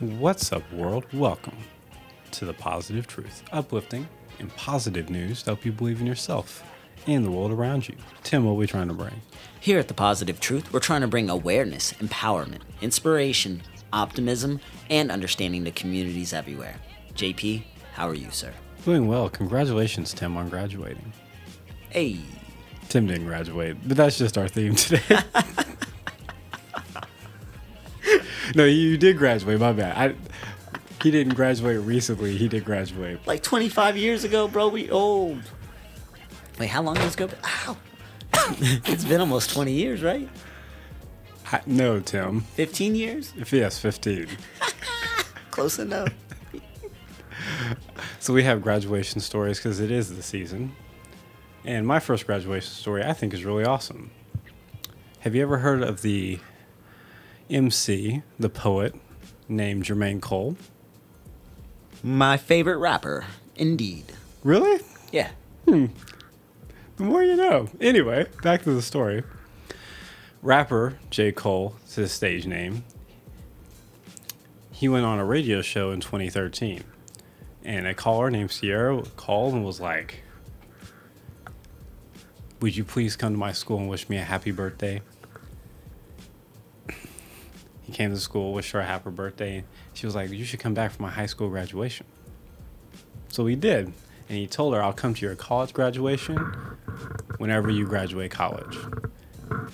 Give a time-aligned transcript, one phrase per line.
[0.00, 1.04] What's up, world?
[1.12, 1.58] Welcome
[2.30, 6.64] to the positive truth, uplifting and positive news to help you believe in yourself
[7.06, 7.96] and the world around you.
[8.22, 9.20] Tim, what are we trying to bring?
[9.60, 13.60] Here at The Positive Truth, we're trying to bring awareness, empowerment, inspiration,
[13.92, 16.76] optimism, and understanding to communities everywhere.
[17.14, 18.54] JP, how are you, sir?
[18.86, 19.28] Doing well.
[19.28, 21.12] Congratulations, Tim, on graduating.
[21.90, 22.20] Hey.
[22.88, 25.18] Tim didn't graduate, but that's just our theme today.
[28.54, 29.60] no, you did graduate.
[29.60, 29.96] My bad.
[29.96, 30.14] I,
[31.02, 32.36] he didn't graduate recently.
[32.36, 33.26] He did graduate.
[33.26, 35.40] Like 25 years ago, bro, we old.
[36.58, 37.28] Wait, how long has it go?
[37.44, 37.76] Ow.
[38.84, 40.28] it's been almost 20 years, right?
[41.52, 42.42] I, no, Tim.
[42.42, 43.32] 15 years?
[43.38, 44.26] If yes, 15.
[45.50, 46.12] Close enough.
[48.18, 50.74] so we have graduation stories because it is the season.
[51.64, 54.10] And my first graduation story I think is really awesome.
[55.20, 56.38] Have you ever heard of the
[57.50, 58.94] MC, the poet,
[59.48, 60.56] named Jermaine Cole?
[62.02, 63.26] My favorite rapper,
[63.56, 64.04] indeed.
[64.44, 64.80] Really?
[65.12, 65.30] Yeah.
[65.66, 65.86] Hmm.
[66.96, 67.68] The more you know.
[67.80, 69.24] Anyway, back to the story.
[70.42, 71.32] Rapper J.
[71.32, 72.84] Cole, is his stage name.
[74.70, 76.84] He went on a radio show in 2013.
[77.64, 80.22] And a caller named Sierra called and was like,
[82.60, 85.02] Would you please come to my school and wish me a happy birthday?
[88.00, 89.62] Came to school, wished her a happy birthday.
[89.92, 92.06] She was like, You should come back for my high school graduation.
[93.28, 93.92] So we did.
[94.30, 96.38] And he told her, I'll come to your college graduation
[97.36, 98.78] whenever you graduate college.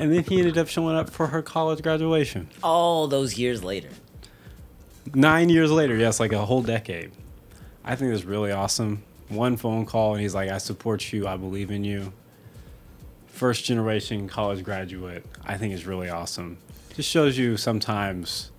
[0.00, 2.48] And then he ended up showing up for her college graduation.
[2.60, 3.90] All those years later.
[5.14, 7.12] Nine years later, yes, like a whole decade.
[7.84, 9.04] I think it's really awesome.
[9.28, 11.28] One phone call, and he's like, I support you.
[11.28, 12.12] I believe in you.
[13.28, 15.24] First generation college graduate.
[15.46, 16.58] I think is really awesome.
[16.98, 18.50] Just shows you sometimes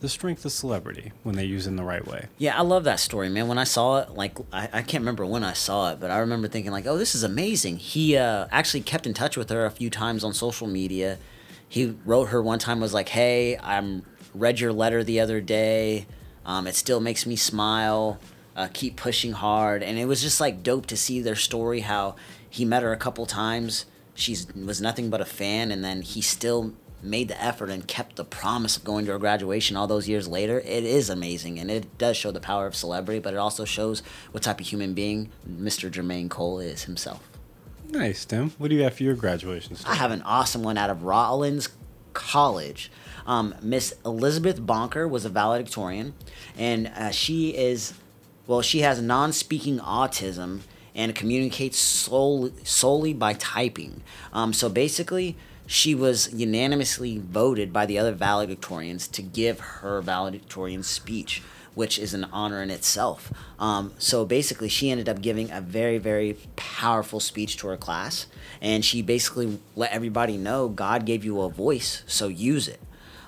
[0.00, 2.28] the strength of celebrity when they use it in the right way.
[2.38, 3.48] Yeah, I love that story, man.
[3.48, 6.20] When I saw it, like I, I can't remember when I saw it, but I
[6.20, 7.76] remember thinking like, oh, this is amazing.
[7.76, 11.18] He uh, actually kept in touch with her a few times on social media.
[11.68, 16.06] He wrote her one time was like, hey, I'm read your letter the other day.
[16.46, 18.18] Um, it still makes me smile.
[18.56, 21.80] Uh, keep pushing hard, and it was just like dope to see their story.
[21.80, 22.16] How
[22.48, 23.84] he met her a couple times.
[24.14, 26.72] She was nothing but a fan, and then he still
[27.02, 30.28] made the effort and kept the promise of going to her graduation all those years
[30.28, 31.58] later, it is amazing.
[31.58, 34.66] And it does show the power of celebrity, but it also shows what type of
[34.66, 35.90] human being Mr.
[35.90, 37.28] Jermaine Cole is himself.
[37.88, 38.50] Nice, Tim.
[38.58, 39.92] What do you have for your graduation story?
[39.92, 41.68] I have an awesome one out of Rollins
[42.12, 42.90] College.
[43.26, 46.14] Um, Miss Elizabeth Bonker was a valedictorian,
[46.56, 47.94] and uh, she is,
[48.46, 50.60] well, she has non speaking autism
[50.94, 54.02] and communicates solely, solely by typing.
[54.32, 55.36] Um, so basically,
[55.70, 61.44] she was unanimously voted by the other valedictorians to give her valedictorian speech,
[61.76, 63.32] which is an honor in itself.
[63.56, 68.26] Um, so basically, she ended up giving a very, very powerful speech to her class,
[68.60, 72.80] and she basically let everybody know God gave you a voice, so use it.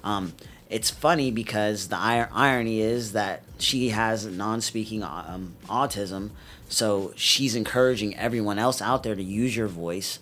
[0.02, 0.32] Um,
[0.68, 6.30] it's funny because the irony is that she has non-speaking um, autism,
[6.68, 10.18] so she's encouraging everyone else out there to use your voice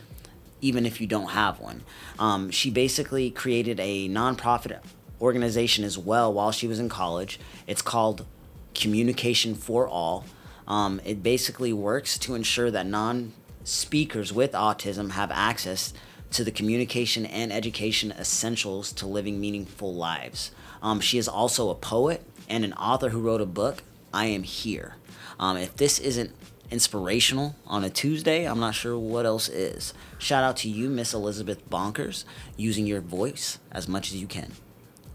[0.60, 1.82] even if you don't have one.
[2.18, 4.80] Um, she basically created a nonprofit
[5.20, 7.38] organization as well while she was in college.
[7.66, 8.26] It's called
[8.74, 10.24] Communication for All.
[10.66, 13.32] Um, it basically works to ensure that non
[13.64, 15.92] speakers with autism have access
[16.30, 20.52] to the communication and education essentials to living meaningful lives.
[20.82, 23.82] Um, she is also a poet and an author who wrote a book,
[24.14, 24.96] I Am Here.
[25.38, 26.32] Um, if this isn't
[26.70, 29.92] inspirational on a Tuesday, I'm not sure what else is.
[30.18, 32.24] Shout out to you, Miss Elizabeth Bonkers,
[32.56, 34.52] using your voice as much as you can.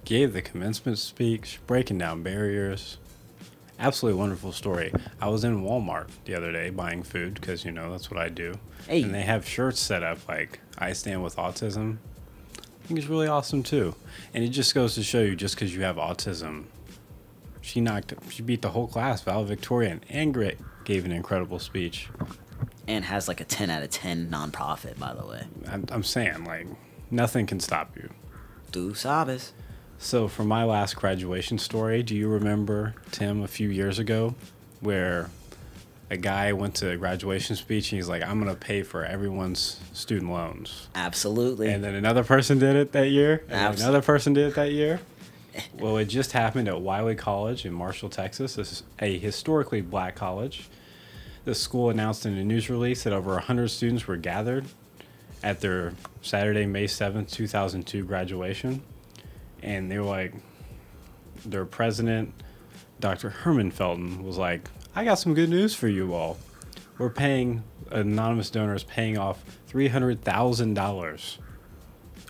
[0.03, 2.97] Gave the commencement speech, breaking down barriers.
[3.79, 4.93] Absolutely wonderful story.
[5.19, 8.29] I was in Walmart the other day buying food because, you know, that's what I
[8.29, 8.57] do.
[8.87, 9.01] Hey.
[9.01, 11.97] And they have shirts set up like I stand with autism.
[12.57, 13.95] I think it's really awesome too.
[14.33, 16.65] And it just goes to show you just because you have autism,
[17.59, 22.07] she knocked, she beat the whole class, valedictorian, and great gave an incredible speech.
[22.87, 25.43] And has like a 10 out of 10 nonprofit, by the way.
[25.67, 26.67] I'm, I'm saying, like,
[27.11, 28.09] nothing can stop you.
[28.71, 29.51] Du sabes.
[29.97, 34.35] So, for my last graduation story, do you remember, Tim, a few years ago,
[34.81, 35.29] where
[36.09, 39.03] a guy went to a graduation speech and he's like, I'm going to pay for
[39.03, 40.89] everyone's student loans?
[40.93, 41.69] Absolutely.
[41.69, 44.99] And then another person did it that year, and another person did it that year.
[45.79, 48.55] Well, it just happened at Wiley College in Marshall, Texas.
[48.55, 50.69] This is a historically black college.
[51.45, 54.65] The school announced in a news release that over 100 students were gathered
[55.43, 58.81] at their Saturday, May 7th, 2002 graduation.
[59.61, 60.33] And they were like,
[61.45, 62.33] their president,
[62.99, 63.29] Dr.
[63.29, 66.37] Herman Felton, was like, "I got some good news for you all.
[66.97, 71.37] We're paying anonymous donors paying off three hundred thousand dollars."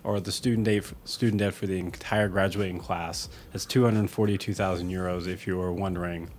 [0.05, 5.47] Or the student debt, student debt for the entire graduating class is 242,000 euros, if
[5.47, 6.29] you were wondering.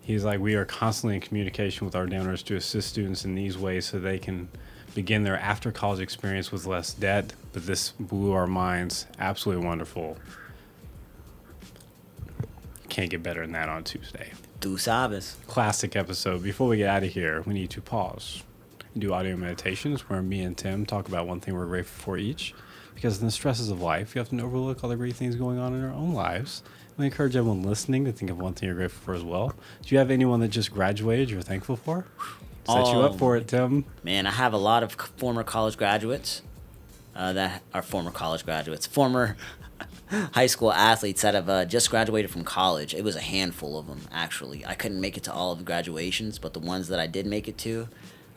[0.00, 3.58] He's like, we are constantly in communication with our donors to assist students in these
[3.58, 4.48] ways so they can
[4.94, 7.34] begin their after college experience with less debt.
[7.52, 9.06] But this blew our minds.
[9.18, 10.16] Absolutely wonderful.
[12.88, 14.32] Can't get better than that on Tuesday.
[14.60, 15.34] Tu sabes.
[15.48, 16.42] Classic episode.
[16.42, 18.44] Before we get out of here, we need to pause.
[18.96, 22.54] Do audio meditations where me and Tim talk about one thing we're grateful for each.
[22.94, 25.72] Because in the stresses of life, you often overlook all the great things going on
[25.72, 26.62] in our own lives
[26.98, 29.54] we encourage everyone listening to think of one thing you're grateful for as well.
[29.82, 32.04] Do you have anyone that just graduated you're thankful for?
[32.66, 33.86] Set you up for it, Tim.
[34.02, 36.42] Man, I have a lot of former college graduates
[37.14, 39.36] uh, that are former college graduates, former
[40.32, 42.94] high school athletes that have uh, just graduated from college.
[42.94, 44.66] It was a handful of them, actually.
[44.66, 47.26] I couldn't make it to all of the graduations, but the ones that I did
[47.26, 47.88] make it to,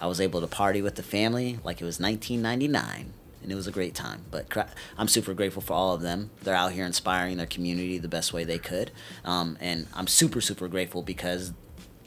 [0.01, 3.13] I was able to party with the family like it was 1999
[3.43, 4.25] and it was a great time.
[4.31, 4.47] But
[4.97, 6.31] I'm super grateful for all of them.
[6.43, 8.91] They're out here inspiring their community the best way they could,
[9.23, 11.53] um, and I'm super super grateful because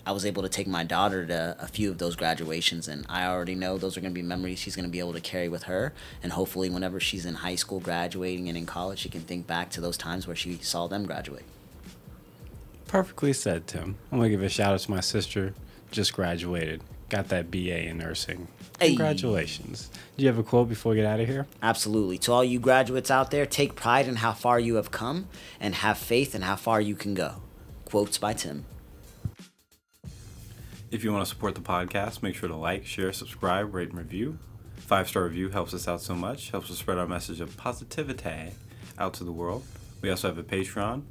[0.06, 3.26] I was able to take my daughter to a few of those graduations, and I
[3.26, 5.48] already know those are going to be memories she's going to be able to carry
[5.48, 5.94] with her.
[6.22, 9.70] And hopefully, whenever she's in high school, graduating, and in college, she can think back
[9.70, 11.44] to those times where she saw them graduate.
[12.86, 13.96] Perfectly said, Tim.
[14.12, 15.54] I'm going to give a shout out to my sister,
[15.90, 16.82] just graduated
[17.14, 18.48] got that BA in nursing.
[18.80, 19.88] Congratulations.
[19.92, 20.00] Hey.
[20.16, 21.46] Do you have a quote before we get out of here?
[21.62, 22.18] Absolutely.
[22.18, 25.28] To all you graduates out there, take pride in how far you have come
[25.60, 27.36] and have faith in how far you can go.
[27.84, 28.64] Quotes by Tim.
[30.90, 33.98] If you want to support the podcast, make sure to like, share, subscribe, rate, and
[33.98, 34.38] review.
[34.76, 38.52] Five star review helps us out so much, helps us spread our message of positivity
[38.98, 39.64] out to the world.
[40.02, 41.02] We also have a Patreon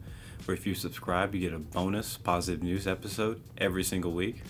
[0.45, 4.43] where if you subscribe, you get a bonus positive news episode every single week.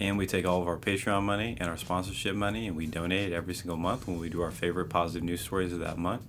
[0.00, 3.32] And we take all of our Patreon money and our sponsorship money and we donate
[3.32, 6.22] every single month when we do our favorite positive news stories of that month.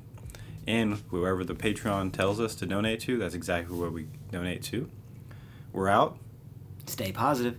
[0.68, 4.89] And whoever the Patreon tells us to donate to, that's exactly where we donate to.
[5.71, 6.18] We're out.
[6.85, 7.57] Stay positive.